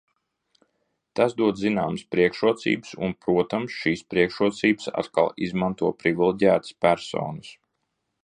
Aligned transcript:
Tas 1.19 1.35
dod 1.41 1.59
zināmas 1.63 2.05
priekšrocības, 2.15 2.95
un, 3.07 3.13
protams, 3.27 3.77
šīs 3.83 4.01
priekšrocības 4.15 4.89
atkal 5.03 5.31
izmanto 5.49 5.91
privileģētas 6.03 6.79
personas. 6.87 7.53